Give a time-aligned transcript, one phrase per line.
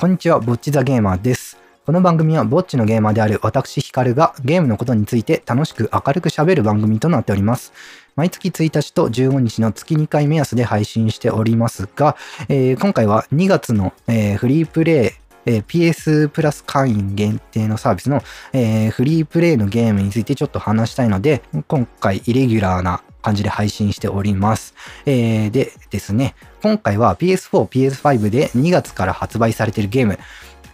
[0.00, 1.58] こんにちは、ぼっちザゲーマーです。
[1.84, 7.74] この番組はぼっちのゲーマーである私ヒカルがゲームのことについて楽しく明るく喋る番組となっております。
[8.16, 12.16] 毎月1日と15日の月2回目安で配信しておりますが、
[12.48, 18.22] えー今回は2月の、えーフリープレイえー PS プラス会員限定のサービスの、
[18.52, 24.74] えーフリープレイのゲームについてちょっと話したいので、今回イレギュラーな感じで配信しております。
[25.06, 30.18] えーでですね、今回は PS4、PS5 で2月から発売されているゲーム、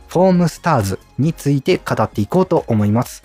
[0.09, 3.25] フォームスターズについて語っていこうと思います。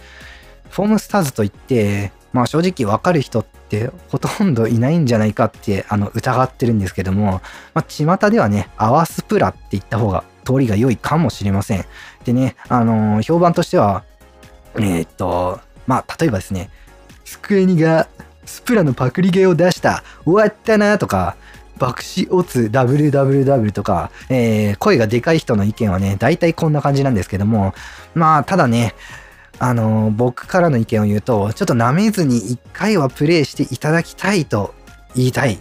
[0.70, 7.42] フォームスターズといって、まあ正直わかる人ってほとんどいないんじゃないかってあの疑ってるんですけども、
[7.74, 11.86] まあ巷ではね、アワスプラって言った方が通りが良いかもしれません。
[12.26, 14.04] でね、あのー評判としては、
[14.76, 16.70] えーっと、まあ例えばですね、
[17.26, 18.08] スクエニが
[18.46, 21.36] スプラのパクリゲーを出した終わったなとか、
[21.78, 27.74] 爆死オツ WWW とか、えー声がでかい人の意見はね、大体こんな感じなんですけども、
[28.14, 28.94] まあ、ただね、
[29.60, 34.74] あのー僕からの意見を言うと、ちょっと舐めずに一回はプレイしていただきたいと
[35.16, 35.60] 言いたい。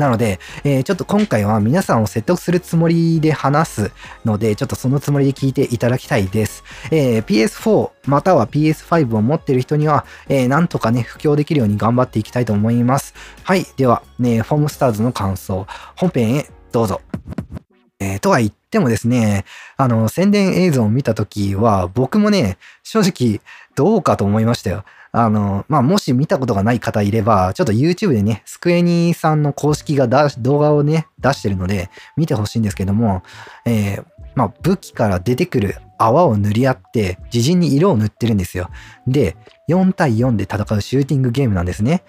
[0.00, 3.92] なので、えーちょっと今回は皆さんを説得するつもりで話す
[4.24, 6.64] ので、ちょっとそのつもりで聞いていただきたいです。
[6.90, 13.14] えー PS4 または PS5 を持ってる人には、えーなんとかね、布教できるように頑張っていきたいと思います。
[13.44, 13.66] はい。
[13.76, 17.02] では、ね、フォームスターズの感想、本編へどうぞ。
[18.00, 19.44] えーとは言ってもですね、
[19.76, 23.40] あの、宣伝映像を見たときは、僕もね、正直、
[23.74, 24.84] どうかと思いましたよ。
[25.12, 33.22] あの、まあ、もし見たことがない方いれば、ちょっと YouTube でね、スクエニさんの公式が動画をね、出してるので、見てほしいんですけども、
[33.64, 38.70] えーまあ、武器から出てくる泡を塗り合って、自陣に色を塗ってるんですよ。
[39.06, 39.36] で、
[39.68, 42.02] 4対4で戦うシューティングゲームなんですね。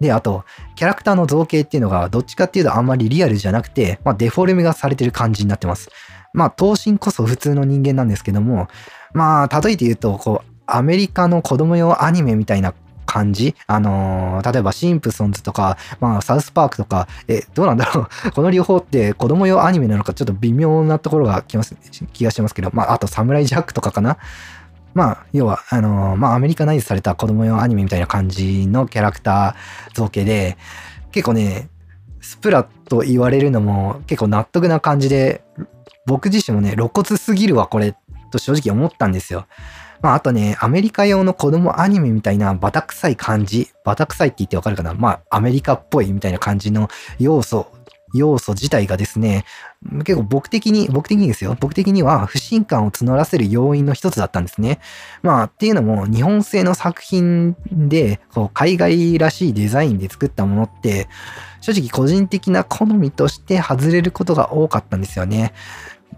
[0.00, 0.44] で、あと、
[0.76, 5.90] キャラクターの造形っていうのが、どっちかっていうとあんまりリアルじゃなくて、まあ、デフォルメがされてる感じになってます。
[6.32, 8.68] まあ、頭身こそ普通の人間なんですけども、
[9.12, 12.74] まあ、例えて言うと、こう、アメリカの子供用アニメみたいな
[13.06, 13.54] 感じ？
[13.66, 18.08] あのー例えばシンプソンズとか、まあ、サウスパークとか、え、どうなんだろう？
[18.32, 21.76] この両方って子供用アニメなのかちょっと微妙なところがきます
[22.12, 24.16] 気がしますけど、まあ、あとサムライジャックとかかな。
[24.92, 30.56] まあ、要は、あのーまあ、アメリカナイズされた子供用アニメみたいな感じのキャラクター造形で、
[31.12, 31.68] 結構ね、
[32.20, 35.44] スプラと言われるのも結構納得な感じで、
[36.06, 37.94] 僕自身もね、露骨すぎるわ、これ、
[38.32, 39.46] と正直思ったんですよ。
[40.02, 44.94] まあ、あとね、アメリカ用の子供アニメみたいなバタ臭い感じ、バタ臭いって言ってわかるかな？
[44.94, 46.88] まあ、アメリカっぽいみたいな感じの
[47.18, 47.66] 要素、
[48.12, 49.44] 要素自体がですね、
[49.98, 51.56] 結構僕的に、僕的にですよ。
[51.60, 54.80] 僕的には不信感を募らせる要因の一つだったんですね。
[55.22, 61.08] まあ、っていうのも、日本製の作品で、こう、海外らしいデザインで作ったものって、
[61.60, 65.52] 正直個人的な好みとして外れることが多かったんですよね。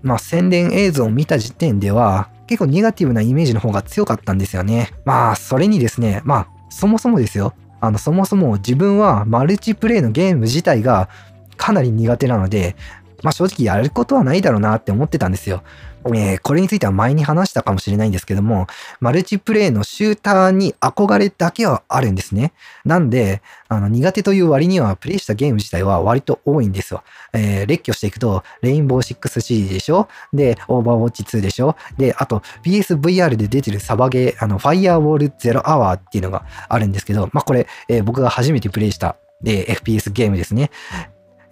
[0.03, 4.91] まあ、宣伝映像を見た時点では、結構ネガティブなイメージの方が強かったんですよね。
[5.07, 7.55] まあ、それにですね、まあ、そもそもですよ。
[7.81, 11.09] あの、そもそも自分はマルチプレイのゲーム自体が
[11.57, 12.77] かなり苦手なので、
[13.23, 15.63] まあ正直やることはないだろうなって思ってたんですよ。
[16.05, 18.67] えーこれについては前に話したかもしれないんですけども、
[18.99, 22.53] マルチプレイのシューターに憧れだけはあるんですね。
[22.85, 27.05] なんで、あの苦手という割にはプレイしたゲーム自体は割と多いんですよ。
[27.33, 30.09] えー列挙していくと、レインボー 6C でしょ？
[30.33, 31.77] で、オーバーウォッチ2でしょ？
[31.97, 40.71] で、あと PSVR で出てるサバゲー、あの、ファイアウォールゼロアワーっていうのがあるんですけど、まあこれ、えー僕が初めてプレイした、え FPS ゲームですね。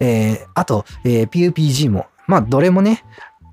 [0.01, 3.03] えーあと、えー PUPG も、まあ、どれもね、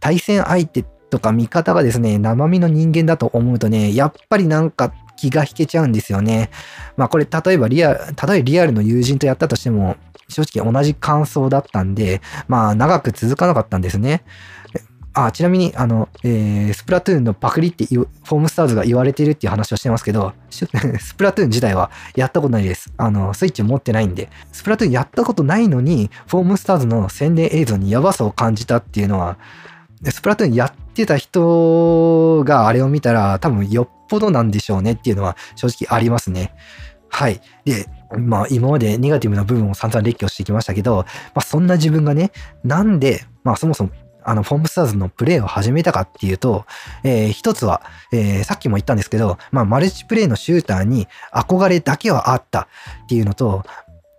[0.00, 6.50] 対戦相手とか味方がですね、生身の人間だと思うとね、やっぱりなんか気が引けちゃうんですよね。
[6.97, 9.97] まあ、これ、例えばリアル、例えリアルの友人とやったとしても、
[10.28, 14.22] 正直同じ感想だったんで、まあ、長く続かなかったんですね。
[15.27, 20.67] あ、ちなみに、あの、えースプラトゥーンのパクリってフォームスターズが言われてるっていう話をしてますけど、 ス
[21.15, 22.93] プラトゥーン自体はやったことないです。
[22.97, 24.31] あの、スイッチ持ってないんで。
[24.53, 29.38] スプラトゥーンやったことないのに、フォームスターズの宣伝映像にやばさを感じたっていうのは、
[30.05, 36.53] スプラトゥーンやってた人があれを見たら、多分よっぽどなんでしょうねっていうのは正直ありますね。
[37.09, 37.41] はい。
[37.64, 37.87] で、
[38.17, 41.05] まあ今までネガティブな部分を散々列挙してきましたけど、ま
[41.37, 42.31] あそんな自分がね、
[42.64, 43.91] なんで、まあそもそも
[44.28, 46.66] あの、フォームスターズのプレイを始めたかっていうと、
[47.02, 47.82] えー一つは、
[48.12, 52.69] えーさっきも言ったんですけど、まあ、マルチプレイのシューターに憧れだけはあった
[53.04, 53.64] っていうのと、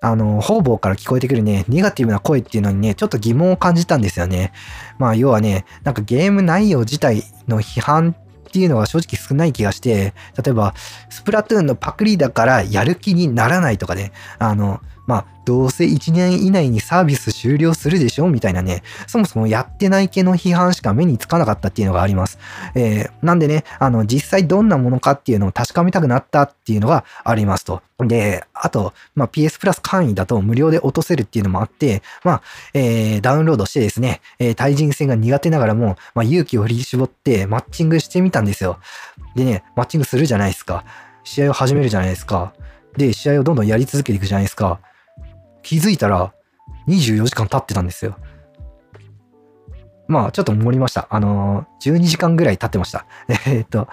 [0.01, 4.51] あの、方々から聞こえてくるね、ネガティブな声っていうのにね、ちょっと疑問を感じたんですよね。
[4.97, 8.15] まあ、要はね、なんかゲーム内容自体の批判
[8.47, 10.13] っていうのは正直少ない気がして、
[10.43, 10.73] 例えば、
[11.09, 22.37] スプラトゥーンのパクリだからやる気にならないとかね、あの、まあ、どうせ1年以内にサービス終了するでしょみたいなね、そもそもやってない系の批判しか目につかなかったっていうのがあります。
[22.75, 27.81] えー、なんでね、あの、実際どんなものかっていうのを確かめたくなったっていうのがありますと。
[27.97, 32.41] で、あと、まあ、PS プラス会員だと無料で落とせるっていうのもあって、まあ、
[32.75, 38.77] えー、ダウンロードしてですね、えー、対人戦が苦手ながらも、まあ、勇気を振り絞ってマッチングしてみたんですよ。
[39.35, 40.85] でね、マッチングするじゃないですか。
[41.23, 42.53] 試合を始めるじゃないですか。
[42.95, 44.79] で、試合をどんどんやり続けていくじゃないですか。
[45.63, 46.33] 気づいたら
[46.87, 48.17] 24時間経ってたんですよ。
[50.07, 51.07] まあ、ちょっと盛りました。
[51.11, 53.05] あのー、12時間ぐらい経ってました。
[53.45, 53.87] えっと、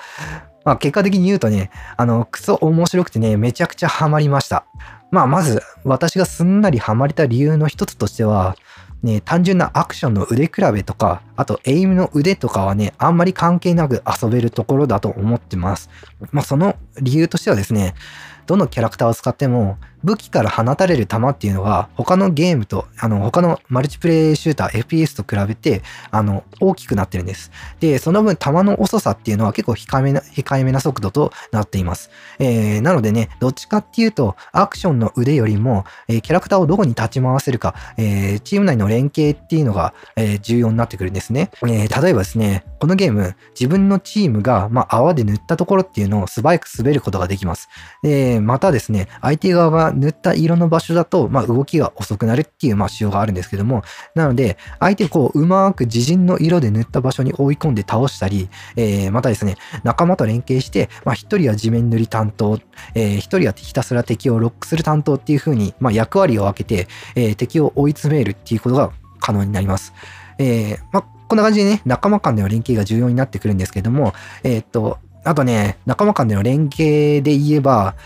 [0.65, 4.65] まあ、結果的に言うとね、あの、クソ面白くてね、めちゃくちゃハマりました。
[5.11, 8.57] まあ、まず、私がすんなりハマれた理由の一つとしては、
[9.03, 15.91] ね、単純なアクションの腕比べとか、あとエイムの腕とかはね、あんまり関係なく遊べるところだと思ってます。
[16.33, 17.95] まあ、その理由としてはですね、
[18.47, 27.51] どのキャラクターを使っても武器から放たれる弾っていうのは他のゲームとあの他のマルチプレイシューター FPS と比べてあの大きくなってるんです。
[27.81, 32.11] で、その分弾の遅さっていうのは結構控えめな控えめな速度となっています。
[32.39, 41.51] えー、なのでね、どっちかっていうとアクションの腕よりも、えー、キャラクターをどこに立ち回せるか、えー、チーム内の連携っていうのが、えー、重要になってくるんですね。
[41.67, 47.69] え、例えばですね、このゲーム自分のチームが、まあ、泡で塗ったところっていうのを素早く滑ることができます。
[48.03, 53.83] で、またですね、相手側が塗った色の場所だと、まあ、動きが遅くなるっていう、まあ、仕様があるんですけども、
[54.15, 62.61] なので、相手をこう、うまく自陣の色で塗った場所に追い込んで倒したり、えー、またですね、仲間と連携して、まあ、一人は地面塗り担当、
[62.95, 69.93] えー、一人はひたすら敵をロックする担当っていう風に、まあ、役割を分けて、えー、敵を追い詰めるっていうことが可能になります。
[70.39, 74.13] えー、まあ、こんな感じでね、仲間間での連携が重要になってくるんですけども、
[74.45, 77.97] え、っと、あとね、仲間間での連携で言えば、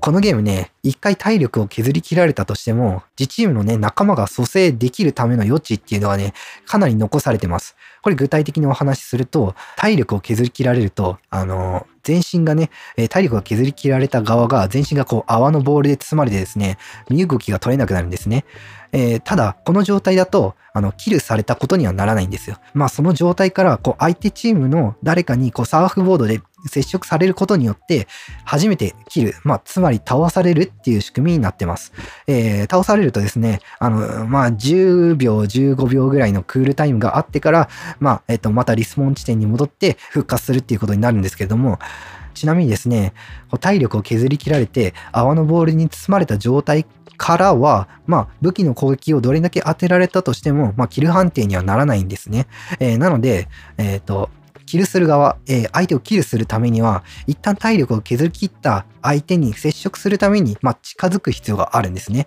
[0.00, 6.32] このゲームね、一回体力を削り切られたとしても、自チームのね、仲間が蘇生できるための余地っていうのはね、
[6.64, 7.76] かなり残されてます。
[8.00, 12.70] これ具体的にお話しすると、体力を削り切られると、あの、全身がね、
[13.10, 16.78] 体力が削り切られた側が、全身がこう泡のボールで包まれてですね、
[17.10, 18.46] 身動きが取れなくなるんですね。
[18.92, 22.56] えー、ただ、この状態だと、あの、キルされたことにはならないんですよ。
[22.74, 28.06] まあ、その状態から、こう、相手チームの誰かに、こう、サーフボードで接触されることによって、
[28.44, 31.92] 初めてキル、まあ、つまり倒されるっていう仕組みになってます。
[32.26, 41.78] えー、倒されるとですね、あの、まあ、10秒、15秒ぐらいのクールタイムがあってから、まあ、えっ、と、またリスポーン地点に戻って復活するっていうことになるんですけれども、
[42.34, 43.12] ちなみにですね、
[43.60, 46.86] 体力を削り切られて泡のボールに包まれた状態
[47.20, 52.46] からは、まあ、武器の攻撃をどれだけ当てられたとしても、まあ、キル判定にはならないんですね。
[52.80, 53.46] えー、なので、
[53.76, 54.30] えっ、ー、と、
[54.64, 62.26] キルする側、えー、相手をキルするためには、一旦体力を削り切った相手に接触するために、まあ、近づく必要があるんですね。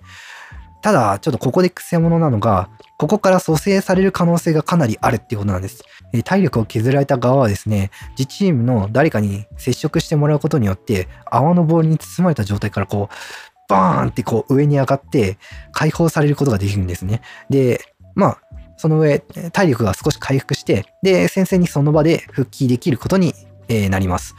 [0.84, 2.70] ただ、ちょっとここで癖者なのが、
[3.00, 5.84] ここから蘇生される可能性がかなりあるっていうことなんです。
[6.14, 15.38] えー、体力を削られた側はですね、自チームの誰かに接触してもらうことによって、泡のボールに包まれた状態からこう、バーンってこう上に上がって
[15.72, 17.22] 解放されることができるんですね。
[17.50, 17.82] で、
[18.16, 18.38] まあ、
[18.78, 23.34] その上、体力が少し回復して、で、先生にその場で復帰できることに、
[23.70, 24.36] え、なります。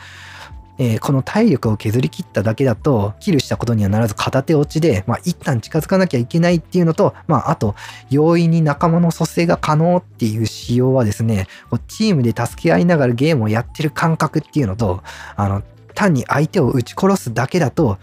[0.77, 7.75] えー、この体力を削り切っただけだと、キルしたことにはならず片手落ちで、まあ、一旦近づかなきゃいけないっていうのと、まあ、あと、
[8.11, 11.47] 容易に仲間の蘇生が可能っていう仕様はですね、
[11.87, 15.03] チームで助け合いながらゲームをやってる感覚っていうのと、
[15.37, 15.63] あの、
[15.95, 17.99] 単に相手を撃ち殺すだけだと、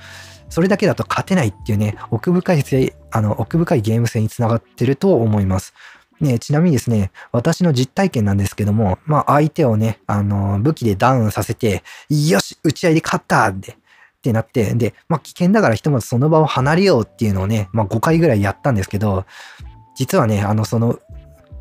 [0.52, 5.74] それだけだと勝てないっていうね、奥深い、あの、奥深いゲーム性につながってると思います。
[6.20, 13.76] ね、ちなみにですね、私の実体験なんですけども、まあ相手をね、あの、武器でダウンさせて、よし、打ち合いで勝ったって、っ
[14.22, 19.26] てなって、で、まあ危険だからひとまずその場を離れようっていうのをね、まあ5回ぐらいやったんですけど、
[19.96, 21.00] 実はね、あの、その、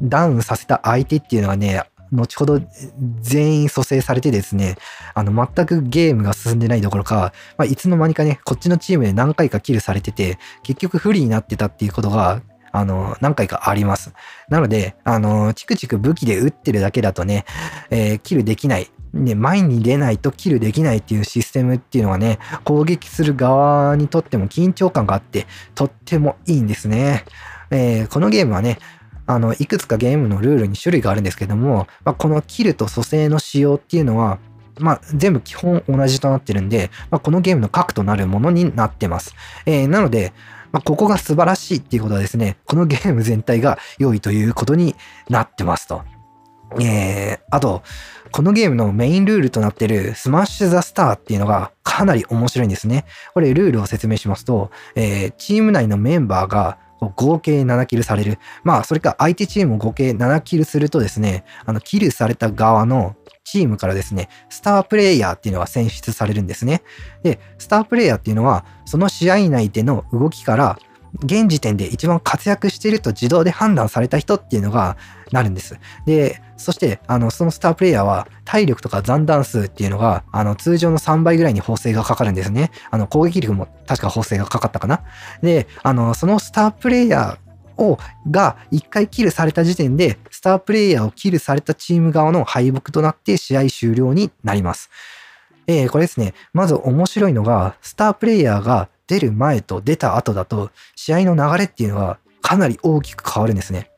[0.03, 1.83] ダウンさせた相手っていうのはね、
[2.13, 2.61] 後ほど
[3.21, 4.77] 全員蘇生されてですね、
[5.15, 14.13] あの、全くゲームが進んでないどころか、まあ、いつの間にかね、こっちのチームで何回かキルされてて、結局不利になってたっていうことが、あの、何回かあります。
[14.49, 17.45] なので、あの、チクチク武器で撃ってるだけだとね、
[17.91, 18.91] えー、キルできない。
[19.13, 27.25] ね、前に出ないとキルできないっていうシステムっていうのはね、攻撃する側にとっても緊張感があって、とってもいいんですね。
[27.73, 28.79] えー、このゲームはね、
[29.35, 34.39] あの、いくつかゲームのルールに種類があるんですけども、まあ、このキルと蘇生の仕様っていうのは、
[34.79, 39.35] まあ、全部基本同じとなってるんで、まあ、このゲームの核となるものになってます。
[39.67, 40.33] えー、なので、
[40.73, 44.95] まあ、ここが素晴らしいっていうことはですね、このゲーム全体が良いということに
[45.29, 46.03] なってますと。
[46.81, 47.83] えー、あと、
[48.31, 53.05] このゲームのメインルールとなってるスマッシュ・ザ・スターっていうのがかなり面白いんですね。
[53.35, 56.79] これルールを説明しますと、えー、チーム内のメンバーが
[57.09, 58.39] 合計7キルされる。
[58.63, 66.83] まあ、それか相手チームを合計7キルするとですね、あの、キルされた側のチームからですね、スタープレイヤーっていうのが選出されるんですね。
[67.23, 70.79] で、スタープレイヤーっていうのは、その試合内での動きから、
[71.25, 74.97] 現時点で一番活躍していると自動で判断された人っていうのが
[75.33, 75.79] なるんです。
[76.07, 82.71] で、そして、あの、そのスタープレイヤーは体力とか残弾数っていうのが、あの、通常の3倍ぐらいに補正がかかるんですね。
[82.91, 85.03] あの、攻撃力も確か補正がかかったかな。
[85.43, 87.99] で、あの、そのスタープレイヤーを、
[88.31, 94.91] が1回キルされた時点で、スタープレイヤーをキルされたチーム側の敗北となって試合終了になります。
[95.67, 103.91] えー、これですね、まず面白いのが、スタープレイヤーが出る前と出た後だと、試合の流れっていうのはかなり大きく変わるんですね。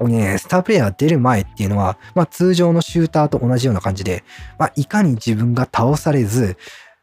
[0.00, 4.24] ね、スタープレイヤー出る前っていうのは、まあ通常のシューターと同じような感じで、
[4.58, 6.56] まあいかに自分が倒されず、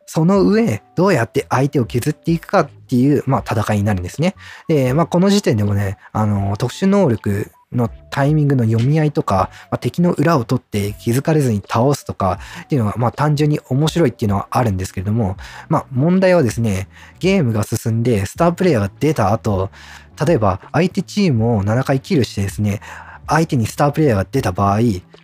[0.07, 4.35] その上、どうやって相手を削っていくかっていう、まあ戦いになるんですね。
[4.67, 15.35] で、まあこの時点でもね、あの、特殊能力のタイミングの読み合いとか、まあ、敵の裏を取って気づかれずに倒すとかっていうのは、まあ単純に面白いっていうのはあるんですけれども、
[15.67, 16.87] まあ問題はですね、
[17.19, 19.69] ゲームが進んでスタープレイヤーが出た後、
[20.25, 22.79] 例えば相手チームを7回キルしてですね、
[23.27, 24.79] 相手にスタープレイヤーが出た場合、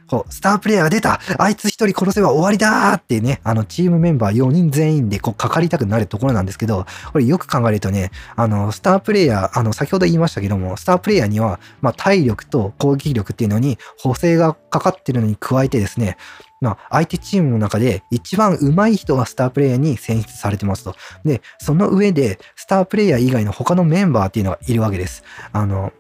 [0.08, 16.18] こう、スタープレイヤーが出たあいつ一人殺せば終わりだーってね、あの、チームメンバー4人全員でこう、かかりたくなるところなんですけど、これよく考えるとね、あの、スタープレイヤー、あの、先ほど言いましたけども、スタープレイヤーには、まあ、体力と攻撃力っていうのに補正がかかってるのに加えてですね、
[16.64, 20.96] まあ、相手チームの中で一番上手い人がスタープレイヤーに選出されてますと。
[21.26, 25.24] で、その上で、スタープレイヤー以外の他のメンバーっていうのがいるわけです。
[25.52, 25.92] あの、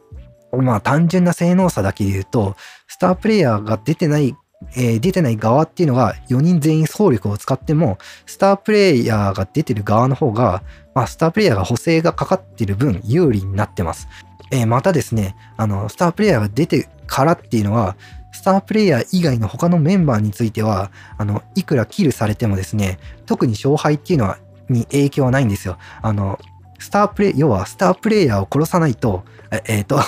[0.62, 2.55] まあ単純な性能差だけで言うと、
[2.88, 4.36] スタープレイヤーが出てない、
[4.75, 14.07] えー、出てない側っていうのが4人全員総力を使っても、スタープレイヤーが出てる側の方が、まあスタープレイヤーが補正がかかってる分有利になってます。
[14.51, 17.95] えー、またですね、あの、スタープレイヤーが出てからっていうのは、
[18.31, 24.38] スタープレイヤー以外の他のメンバーについては、あの、いくらキルされてもですね、特に勝敗っていうのは、
[24.69, 25.77] に影響はないんですよ。
[26.01, 26.39] あの、
[26.79, 30.00] スタープレイ、要はスタープレイヤーを殺さないと、えっ、えー、と、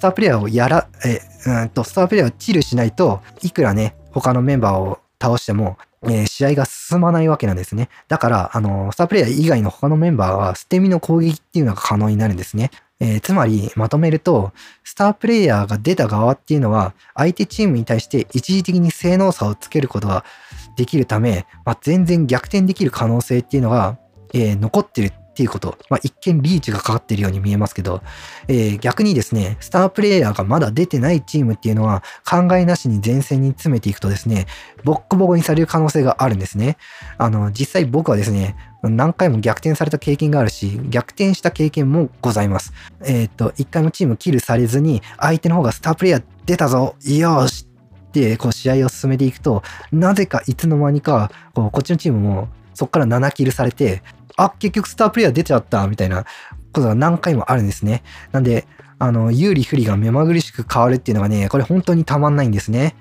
[0.00, 7.90] スタープレイヤーをやら、えうんと、スタープレイヤーをチルしないといくらね、他のメンバーを倒しても、えー、試合が進まないわけなんですね。
[8.08, 12.70] だから、あの、スタープレイヤー以外の他のメンバーは捨て身の攻撃っていうのが可能になるんですね。
[12.98, 14.52] えー、つまり、まとめると、
[14.84, 20.24] スタープレイヤーが出た側っていうのは、相手チームに対して一時的に性能差をつけることが
[20.78, 23.98] できるため、まあ、全然逆転できる可能性っていうのが、
[24.32, 25.78] えー、残ってるっっていうこと。
[25.88, 28.02] まあ、一見リーチがかかっているように見えますけど、
[28.48, 34.46] えー、逆にですね、スタープレイヤーがまだ出てないチームっていうのは、考えなしに前線に詰めていくとですね、
[34.84, 36.76] ボッコボコにされる可能性があるんですね。
[37.18, 42.72] あの、実際僕はですね、何回も逆転された経験があるし、逆転した経験もございます。
[43.04, 47.66] えっ、と、一回もチームキルされずに、相手の方がスタープレイヤー出たぞよーし
[48.10, 54.02] ってこう試合を進めていくと、なぜかいつの間にか、こうこっちのチームもそこから7キルされて、
[54.44, 56.24] あ、結局スタープレイヤー出ちゃった、みたいな
[56.72, 58.02] ことが何回もあるんですね。
[58.32, 58.66] なんで、
[58.98, 62.96] あの、有利不利が目まぐるしく変わるっていうのがね、これ本当にたまんないんですね。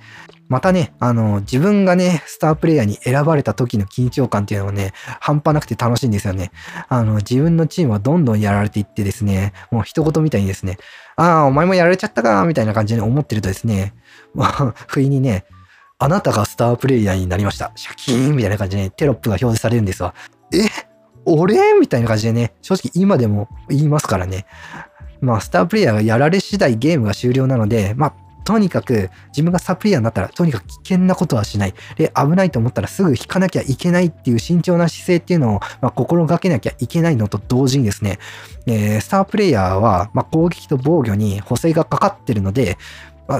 [0.47, 6.51] またね、あの、自分がね、スタープレイヤーに選ばれた時の緊張感っていうのもね、半端なくて楽しいんですよね。
[6.87, 10.77] あの、自分のチームはどんどんやられていってですね、もう一言みたいにですね、
[11.17, 13.93] ああ、お前もやられちゃったか、みたいな感じで思ってるとですね、
[14.33, 15.45] もう不意にね、
[15.99, 17.71] あなたがスタープレイヤーになりました。
[17.75, 20.15] シャキーンみたいな感じで、ね、テロップが表示されるんですわ。
[20.53, 20.88] え？
[21.25, 21.57] 俺？
[21.79, 24.45] みたいな感じでね、正直今でも言いますからね。
[25.21, 28.13] まあ、スタープレイヤーがやられ次第ゲームが終了なので、まあ、
[28.45, 31.73] とにかく自分がスタープレイヤーになったらとにかく危険なことはしない。
[31.97, 38.17] で、危ないと思ったらすぐ引かなきゃいけないっていう慎重な姿勢っていうのを、まあ、心がけなきゃいけないのと同時にですね、
[38.65, 42.77] えー、スタープレイヤーは、まあ、攻撃と防御に補正がかかってるので、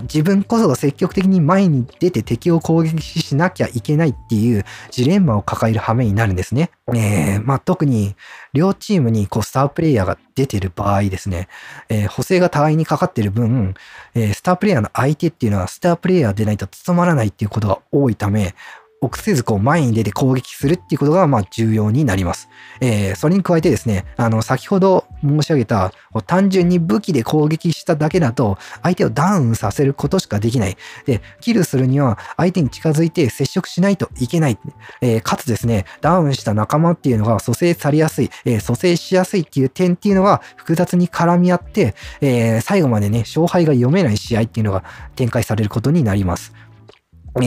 [0.04, 6.70] 自分こそが積極的に前に出て敵を攻撃しなきゃいけないっていうジレンマを抱える羽目になるんですね。
[6.94, 8.16] えー、まあ、特に
[8.54, 11.48] 両チームにこうスタープレイヤーが出てる場合ですね、
[11.90, 13.74] えー、補正が互いにかかってる分、
[14.16, 18.56] えー、スタープレイヤーの相手っていうのはスタープレイヤーでないと務まらないっていうことが多いため、
[19.02, 22.50] 臆せずこう前に出て攻撃するっていうことがまあ重要になります。
[22.82, 25.94] えー、それに加えてですね、あの、先ほど申し上げた、
[26.26, 30.78] 単純に武器で攻撃しただけだと、相手をダウンさせることしかできない。
[31.06, 34.58] で、キルするには相手に近づいて接触しないといけない。
[35.02, 44.84] えー、かつですね、ダウンした仲間っていうのが蘇生されやすい、えー、蘇生しやすいっていう点っていうのが複雑に絡み合って、えー、最後までね、勝敗が読めない試合っていうのが
[45.16, 46.54] 展開されることになります。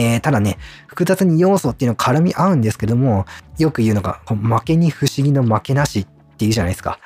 [0.01, 0.57] えー、ただね、
[0.87, 3.25] 複雑に要素っていうのが絡み合うんですけども、
[3.57, 6.99] よく言うのが、負けに不思議の負けなしっていうじゃないですか。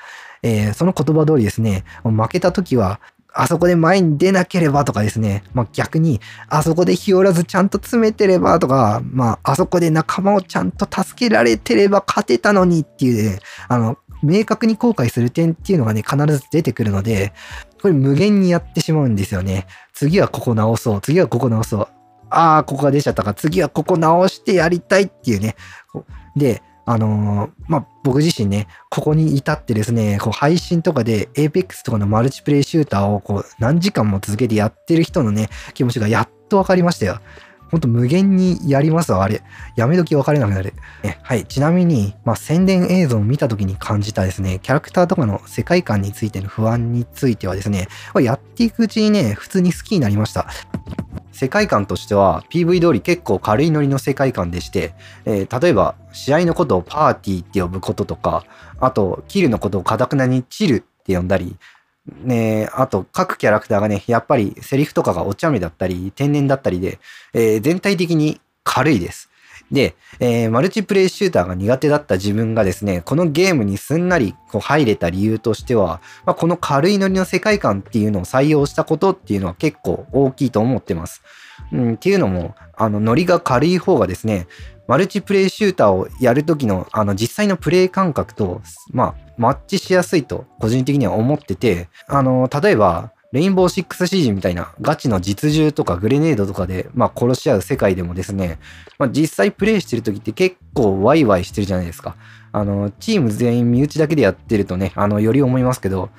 [0.43, 2.99] えー、その言葉通りですね、負けた時は、
[3.33, 17.31] あそこで前に出なければとかですね、まあ、逆に、あそこで日和らずちゃんと詰めてればとか、まあ、あそこで仲間をちゃんと助けられてれば勝てたのにっていうね、あの、明確に後悔する点っていうのがね、必ず出てくるので、
[17.79, 19.67] これ無限にやってしまうんですよね。
[19.93, 21.01] 次はここ直そう。
[21.01, 21.87] 次はここ直そう。
[22.29, 25.55] ああ、ここが出ちゃったか、次はここ直してやりたいっていうね。
[26.35, 37.19] で、あのー、まあ、僕自身ね、ここに至ってですね、こう配信とかで Apex とかのマルチプレイシューターをこう何時間も続けてやってる人のね、気持ちがやっと分かりましたよ。
[37.69, 39.41] ほんと無限にやりますわ、あれ。
[39.75, 40.73] やめ時分かれなくなる。
[41.03, 41.45] ね、はい。
[41.45, 47.89] ちなみに、まあ、宣伝映像を見た時に感じたですね、キャラクターとかの世界観についての不安についてはですね、
[48.21, 50.47] やっていくうちにね、普通に好きになりました。
[51.37, 58.43] 世界観としては PV 通り結構軽いノリの世界観でして、えー、例えば試合のことをパーティーって呼ぶこととか、
[58.79, 61.55] あとキルのことをかたくなにチルって呼んだり、
[62.23, 66.97] ね、あと各キャラクターがね、やっぱりセリフとかがお茶目だったり、天然だったりで、
[67.33, 69.29] えー、全体的に軽いです。
[69.71, 81.21] で、えー、マルチプレイシューターが苦手だった自分がですね、このゲームにすんなりこう入れた理由としては、まあ、この軽いノリの世界観っていうのを採用したことっていうのは結構大きいと思ってます。
[81.71, 84.47] うん、っていうのも、あの、ノリが軽い方がですね、
[84.87, 98.59] マルチプレイシューターをやるときの、あの、実際のプレイ感覚と、まあ、マッチしやすいと、個人的には思ってて、あの、例えば、レインボーシックスシージみたいなガチの実銃とかグレネードとかで、まあ、殺し合う世界でもですね、
[98.97, 102.15] まあ、実際プレイしてる時って結構ワイワイしてるじゃないですか。
[102.53, 106.09] あの、チーム全員身内だけでやってるとね、あの、より思いますけど、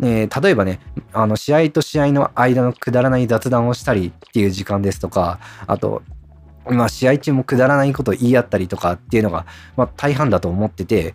[0.00, 0.80] えー、例えばね、
[1.12, 6.02] あの、試合と試合の間のくだらない雑談をしたりっていう時間ですとか、あと、
[6.66, 11.14] まあ、試合中もくだらないことを言い合ったりとかっていうのが、まあ、大半だと思ってて、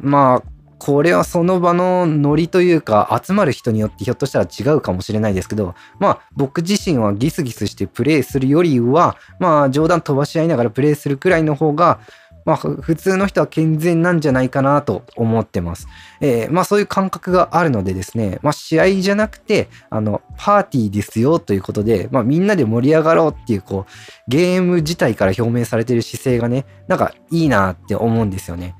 [0.00, 12.00] まあ、これはその場のノリというか集まる人によってひょっとしたら違うかもしれないですけどまあ僕自身はギスギスしてプレイするよりはまあ冗談飛ばし合いながらプレイするくらいの方が
[12.48, 15.86] まあ普通の人は健全なんじゃないかなと思ってます。
[16.22, 28.74] えー、まあそういう感覚があるのでですね、まあ試合じゃなくて、あの、パーティーですよということで、まあみんなで盛り上がろうっていうこう、ゲーム自体から表明されてる姿勢がね、なんかいいなって思うんですよね。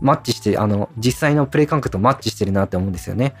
[0.00, 3.34] マッチして、あの、実際のプレイ感覚とマッチしてるなって思うんですよね。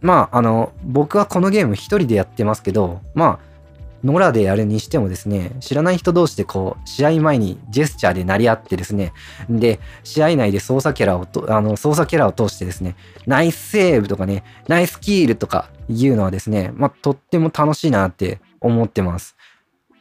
[0.00, 3.56] まあ、あの、僕はこのゲーム一人でやってますけど、まあ、
[4.04, 9.12] 野良でやるにしてもですね、知らない人同士でこう、試合前にジェスチャーで鳴り合ってですね、
[9.48, 12.94] で、試合内で操作キャラをと、あの、操作キャラを通してですね、
[13.26, 19.36] ナイスセーブとかね、ナイスキールとかいうのはですね、まあ、とっても楽しいなって思ってます。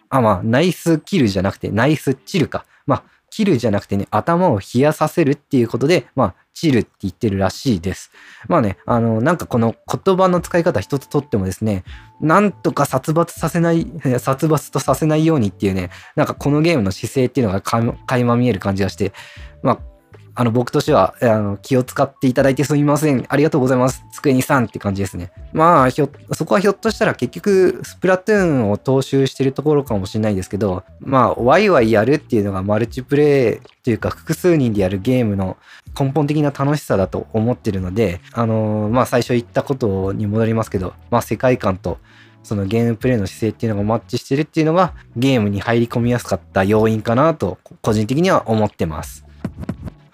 [0.10, 2.65] あ、まあ、ナイスキルじゃなくて、ナイスチルか。
[3.36, 8.12] 切るじゃなくてね、頭を冷やさせるっていうことで、まあ、チルって言ってるらしいです。
[8.48, 11.84] まあね、あの、なんかこの言葉の使い方一つとってもですね、
[12.21, 19.12] なんとか殺伐させない、 殺伐とさせないようにっていうね、なんかこのゲームの姿勢っていうのが垣間見える感じがして、
[19.62, 19.80] まあ、
[20.38, 23.26] あの、僕としては、あの、気を使っていただいてすみません。
[23.30, 24.04] ありがとうございます。
[24.12, 25.32] 机にさんって感じですね。
[25.54, 35.56] まあ、ひょ、そこはひょっとしたら結局、スプラトゥーンを踏襲してるところかもしれないですけど、まあ、ワイワイやるっていうのがマルチプレイというか、複数人でやるゲームの
[35.98, 41.98] 根本的な楽しさだと思ってるので、あの、まあ、最初言ったことに戻りますけど、まあ、世界観と、
[42.43, 49.24] そのゲームプレイの姿勢っていうのがマッチしてるっていうのがゲームに入り込みやすかった要因かなと個人的には思ってます。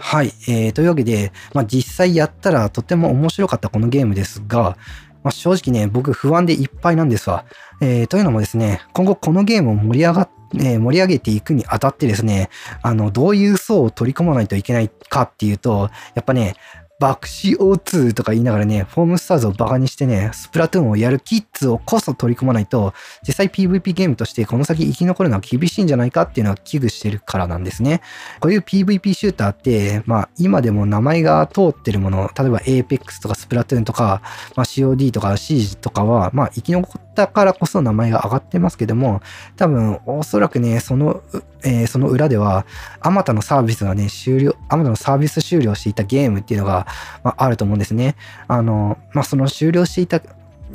[0.02, 0.34] はい。
[0.48, 4.78] えー、というわけで、まあ、実際やったらとても面白かったこのゲームですが、
[5.24, 7.46] まあ、正直ね、僕不安でいっぱいなんですわ。
[7.82, 12.50] えー、というのもですね、今後このゲームを盛り上がっえ、盛り上げていくにあたってですね、
[12.82, 16.56] あの、どういう層を取り込まないといけないかっていうと、やっぱね、
[17.02, 22.94] 爆死 O2 とか言いながらね、フォームスターズをバカにしてね、スプラトゥーンをやるキッズをこそ取り込まないと、
[23.28, 28.02] 実際 PVP ゲームとしてこの先生き残るのは厳しいんじゃないかっていうのは危惧してるからなんですね。
[28.40, 34.22] こういう PVP シューターって、まあ今でも名前が通ってるもの、例えば Apex とかスプラトゥーンとか、
[34.56, 39.22] まあ、COD とか Siege とかは、まあ生き残ったからこそ名前が上がってますけども、
[39.58, 41.24] 多分おそらくね、その、
[41.64, 42.66] えー、その裏では、
[43.00, 46.88] あまたのサービスがね、終了、あまたのサービス終了していたゲームっていうのが、
[47.24, 48.16] まあ、あると思うんですね。
[48.48, 50.22] あの、まあ、その終了していた、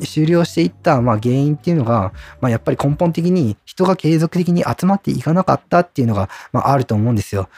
[0.05, 7.49] 終了していった、まあ、原因っていうのが、まあ、やっぱり根本的に人が継続的に集まっていかなかったっていうのが、まあ、あると思うんですよ。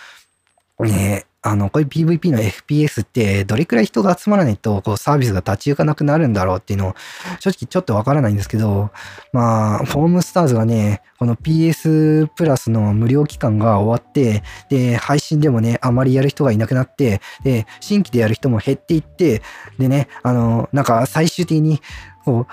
[0.81, 6.95] ねあの、こういう PVP の FPS ってどれくらい人が集まらないとこうサービスが立ち行かなくなるんだろうっていうのを
[7.41, 8.91] 正直ちょっとわからないんですけど、
[9.33, 19.43] まあ、フォームスターズがね、この PS プラスの無料期間が終わって、で、配信でもね、あまりやる人がいなくなって、で、新規でやる人も減っていって、
[19.79, 21.81] でね、あの、なんか最終的に、
[22.25, 22.53] こう、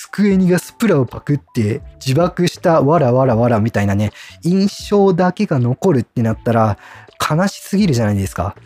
[0.00, 6.78] スクエニがスプラをパクって自爆したわらわらわらみたいなね、印象だけが残るってなったら
[7.18, 8.56] 悲しすぎるじゃないですか。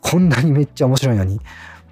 [0.00, 1.40] こんなにめっちゃ面白いのに。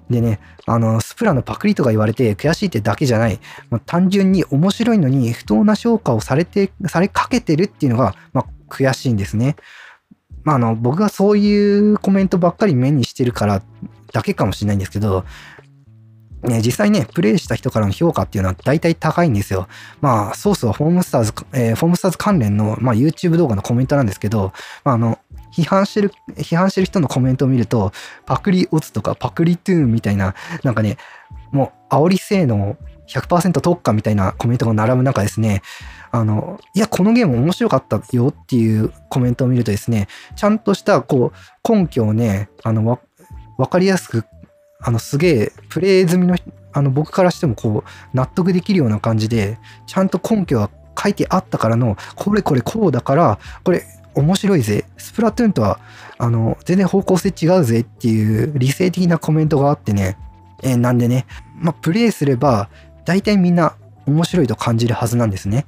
[0.09, 3.39] でね、あの、スプラのパクリとか言われて悔しいってだけじゃない。
[3.69, 9.55] まあ、単純に面白いのに不当な評価をされて、されかけてるっていうのが、まあ、悔しいんですね。
[10.43, 13.61] まあ、あの、僕がそういうコメントばっかり目にしてるから
[14.11, 15.25] だけかもしれないんですけど、
[16.43, 19.67] ね、実際ね、プレイした人からの評価っていうのは大体高いんですよ。
[19.99, 24.53] まあ、ソースはフォームスターズ、えー、フォームスターズ関連の、まあ、YouTube 動画のコメントなんですけど、
[24.85, 25.19] まあ、あの、
[25.61, 27.91] 批判してる、批判してる人のコメントを見ると、
[28.25, 30.97] パクリオツとかパクリトゥーンみたいな、なんかね、
[31.51, 35.61] もう、煽り性能100%特化みたいなコメントが並ぶ中ですね、
[36.11, 42.99] あの、いや、このゲーム面白かったよっていうコメントを見るとですね、ちゃんとした、こう、根拠をね、あの、わ、
[43.57, 44.25] わかりやすく
[44.81, 46.35] あのすげえプレイ済みの
[46.71, 50.69] あの僕からしてもこう納得できるような感じでちゃんと根拠が
[51.01, 53.83] 書いてあったからのこれこれこうだからこれ
[54.15, 54.85] 面白いぜ。
[54.97, 55.79] スプラトゥーンとは
[56.17, 60.17] あの全然方向性違うぜっていう理性的なコメントがあってね、
[60.63, 61.25] えー、なんでね。
[61.55, 62.69] まあプレイすれば
[63.05, 65.65] 大体みんな面白いと感じるはずなんですね。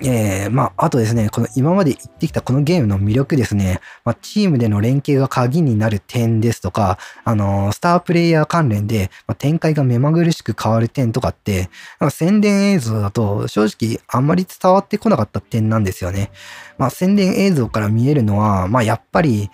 [0.00, 16.30] えー、まあ、あとですね、この今まで言ってきたこのゲームの魅力ですね、まあ、チームでの連携が鍵になる点ですとか、あのー、スタープレイヤー関連で、まあ、展開が目まぐるしく変わる点とかって、なんか宣伝映像だと正直あんまり伝わってこなかった点なんですよね。
[16.78, 19.50] まあ、宣伝映像から見えるのは、まあ、やっぱり、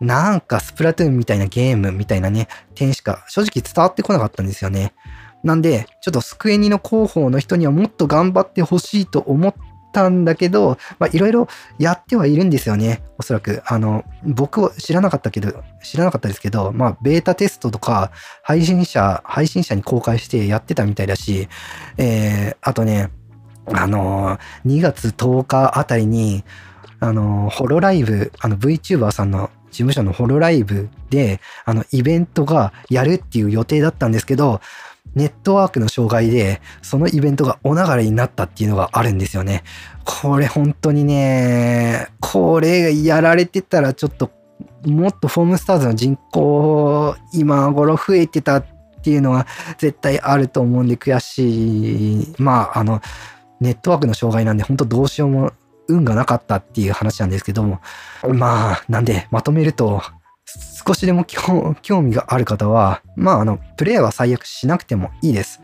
[0.00, 4.92] なんかスプラトゥーンみたいなゲームみたいなね、点しか正直伝わってこなかったんですよね。
[5.44, 9.54] なんで、ちょっとスクエニの広報の人にはもっと頑張ってほしいと思っ
[9.94, 13.02] たんだけど、まあ、いろいろやってはいるんですよね。
[13.16, 13.62] おそらく。
[13.66, 18.10] あの、僕は知らなかったけど、知らなかったですけど、まあ、ベータテストとか、
[18.42, 21.48] 配信者、配信者に公開してやってたみたいだし、
[21.96, 23.10] えー、あとね、
[23.72, 26.44] あの2月10日あたりに、
[27.00, 34.60] あのホロライブ、あの VTuber さんの事務所のホロライブで、あの、イベントがやるっていう予定だったんですけど、
[35.14, 39.62] ネットワークの障害で、そのイベントがお流れになったっていうのがあるんですよね。
[40.04, 44.30] これ本当にね、これやられてたらちょっと、
[44.84, 48.64] もっとフォームスターズの人口、今頃増えてたっ
[49.02, 49.46] ていうのは
[49.78, 52.34] 絶対あると思うんで悔しい。
[52.38, 53.00] まあ、あの、
[53.60, 55.52] ネットワークの障害なんで本当どうしようも
[55.88, 57.80] 運がなかったっていう話なんですけども。
[58.26, 60.02] まあ、なんでまとめると、
[60.46, 65.62] 少しでも興味がある方は、まあ、あの、プレイは最悪しなくてもいいです。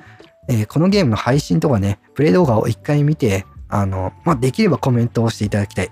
[0.48, 5.90] えー、このゲームの配信とかね、プレイ動画を一回見て、あの、まあ、できればコメントをしていただきたい。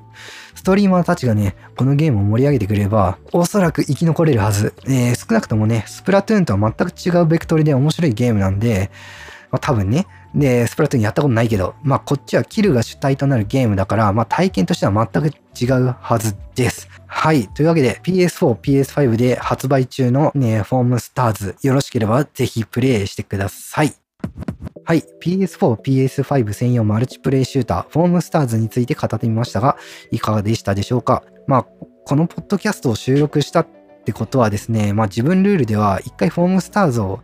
[0.55, 4.74] ストリーマーたちがね、このゲームを盛り上げてくれれば、おそらく生き残れるはず。
[4.87, 8.90] えー、少なくともね、スプラトゥーンとは全く違うベクトルで面白いゲームなんで、
[9.53, 10.07] まあ、多分ね、
[10.38, 15.29] で、スプラトゥーンやったことないけど、まあこっちはキルが主体となるゲームだから、まあ体験としては全く
[15.61, 16.88] 違うはずです。
[17.07, 17.48] はい。
[17.48, 23.92] というわけで PS4、PS5 で発売中のね、フォームスターズ、よろしければぜひプレイしてください。
[24.85, 25.03] はい。
[25.20, 29.77] PS4、PS5 専用マルチプレイシューター、フォームスターズについて語ってみましたが、
[30.12, 31.24] いかがでしたでしょうか？
[31.48, 31.66] まあ、
[32.07, 33.66] このポッドキャストを収録したっ
[34.05, 37.20] てことはですね、まあ自分ルールでは一回フォームスターズを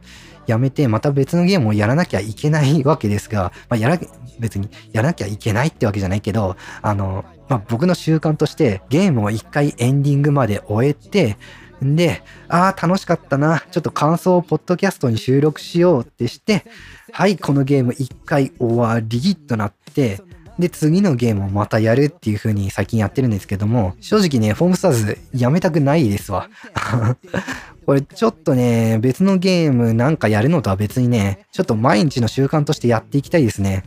[0.47, 3.99] やめてまた別のゲームをやらなきゃいけないわけですが、 まあ、やら、
[4.39, 11.37] 別にやらなきゃいけないってわけじゃないけど、あの、まあ、僕の習慣としてゲームを一回エンディングまで終えて、
[11.83, 13.63] で、ああ、楽しかったな。
[13.71, 16.65] ちょっと感想をポッドキャストに収録しようってして、
[17.13, 20.23] はい、このゲーム一回終わりとなって、
[20.59, 26.49] で、次のゲームをまたやるっていう風に最近やってるんですけども、正直ね、フォームスターズやめたくないですわ。
[27.87, 33.85] これちょっとね、別のゲームなんかやるのとは別にね、ちょっと毎日の習慣としてやっていきたいですね。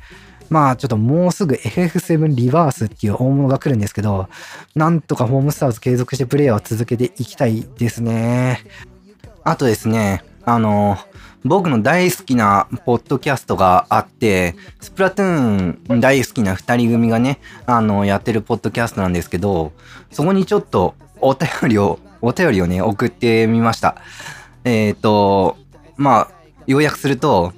[0.49, 4.29] まあちょっともうすぐ FF7 リバースっていう大物が来るんですけど、
[4.75, 8.61] なんとかホームスターズ継続してプレイヤーを続けていきたいですね。
[9.43, 10.97] あとですね、あの、
[11.43, 19.71] 僕の大好きなポッドキャストがあって、スプラトゥーン大好きな二人組がね、あの、やってるポッドキャストなんですけど、
[20.11, 23.95] そこにちょっとお便りをお便りをね、送ってみました。
[24.63, 25.57] えっ、ー、と、
[25.95, 26.31] まあ、
[26.65, 27.53] 要約すると、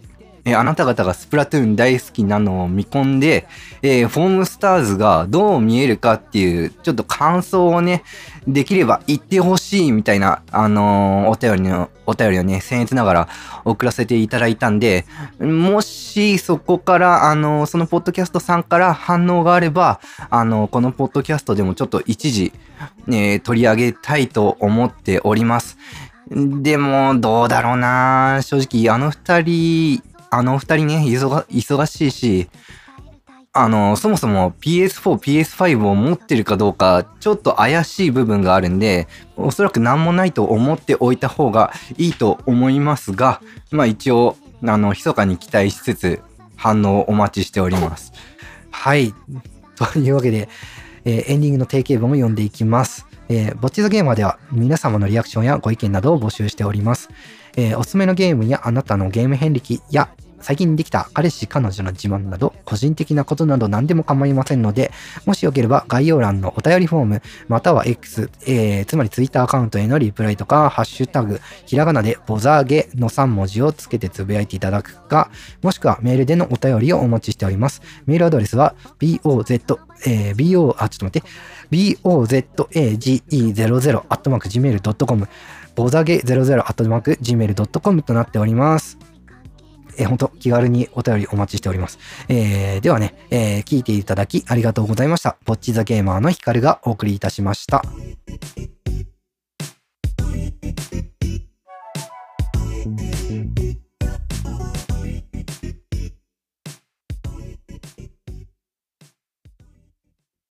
[0.50, 3.48] えー、あなた方がスプラトゥーン大好きなのを見込んで、
[3.82, 8.04] えー、フォームスターズがどう見えるかっていう、ちょっと感想をね、
[8.48, 13.28] できれば言ってほしいみたいな、あのー、お便りの、お便りをね、僭越ながら
[13.66, 15.06] 送らせていただいたんで、
[15.40, 22.52] もしそこから、あのー、そのポッドキャストさんから反応があれば、あのー、このポッドキャストでもちょっと一時、
[23.08, 25.78] ね、取り上げたいと思っております。
[26.32, 32.50] でも、どうだろうな正直、あの二人、あのお二人ね、忙忙しいし、
[33.52, 46.22] あの、そもそも PS4、PS5 を持ってるかどうか、ちょっと怪しい部分があるんで、おそらく何もないと思っておいた方がいいと思いますが、まあ一応、あの、密かに期待しつつ、
[46.56, 48.14] 反応をお待ちしております。
[48.70, 49.14] はい。
[49.76, 50.48] というわけで、
[51.06, 53.08] えー、エンディングの定型文を読んでいきます。
[53.30, 57.10] えー、ぼっちザゲーマーでは皆様のリアクションやご意見などを募集しております。
[57.56, 60.10] えー、おすすめのゲームやあなたのゲーム遍歴や
[60.42, 64.92] 最近できた彼氏彼女の自慢など個人的なことなど何でも構いませんので
[65.26, 77.82] もしよければ概要欄のお便りフォームまたは X、えー、つまり Twitter アカウントへのリプライとかハッシュタグひらがなでボザーゲの3文字をつけてつぶやいていただくかもしくはメールでのお便りをお待ちしております。
[78.06, 81.28] メールアドレスは boz、えー、bo あちょっと待って。
[81.70, 85.28] Bozage00 アットマーク gmail.com
[85.76, 89.09] ボザゲ00アットマーク gmail.com となっております。
[90.00, 92.00] えー、本当気軽にお便りお待ちしております。
[92.28, 95.38] えー、ではね、えー、聞いていただきありがとうございました。
[95.46, 97.84] ポッチザゲーマーのヒカルがお送りいたしました。